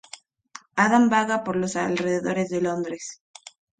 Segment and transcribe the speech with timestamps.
[0.77, 3.21] Adam vaga por los alrededores de Londres.